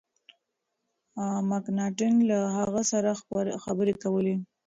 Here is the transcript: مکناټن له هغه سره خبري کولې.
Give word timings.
مکناټن 1.49 2.13
له 2.29 2.37
هغه 2.55 2.81
سره 2.91 3.11
خبري 3.63 3.93
کولې. 4.03 4.35